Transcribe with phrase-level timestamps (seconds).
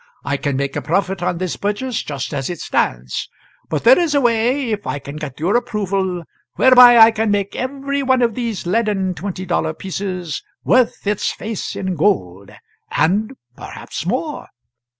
[0.25, 3.29] I can make a profit on this purchase, just as it stands;
[3.69, 6.23] but there is a way, if I can get your approval,
[6.55, 11.75] whereby I can make every one of these leaden twenty dollar pieces worth its face
[11.75, 12.49] in gold,
[12.89, 14.47] and perhaps more.